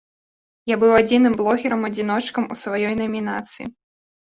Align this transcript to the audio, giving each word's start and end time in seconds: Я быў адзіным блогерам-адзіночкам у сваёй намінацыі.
Я 0.71 0.77
быў 0.83 0.91
адзіным 1.01 1.33
блогерам-адзіночкам 1.43 2.51
у 2.57 2.59
сваёй 2.65 2.93
намінацыі. 3.05 3.71